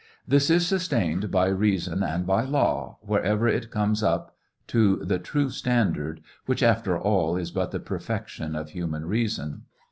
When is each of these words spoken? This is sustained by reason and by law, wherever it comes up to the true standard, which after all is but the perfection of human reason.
This 0.27 0.49
is 0.49 0.65
sustained 0.65 1.29
by 1.29 1.45
reason 1.49 2.01
and 2.01 2.25
by 2.25 2.41
law, 2.43 2.97
wherever 3.03 3.47
it 3.47 3.69
comes 3.69 4.01
up 4.01 4.35
to 4.69 4.95
the 5.05 5.19
true 5.19 5.51
standard, 5.51 6.21
which 6.47 6.63
after 6.63 6.97
all 6.97 7.37
is 7.37 7.51
but 7.51 7.69
the 7.69 7.79
perfection 7.79 8.55
of 8.55 8.71
human 8.71 9.05
reason. 9.05 9.65